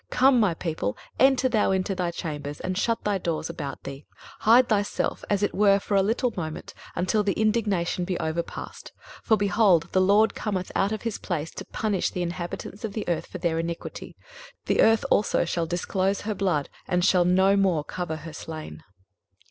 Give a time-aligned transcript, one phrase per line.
[0.09, 4.03] 23:026:020 Come, my people, enter thou into thy chambers, and shut thy doors about thee:
[4.39, 8.93] hide thyself as it were for a little moment, until the indignation be overpast.
[9.19, 12.93] 23:026:021 For, behold, the LORD cometh out of his place to punish the inhabitants of
[12.93, 14.15] the earth for their iniquity:
[14.65, 18.81] the earth also shall disclose her blood, and shall no more cover her slain.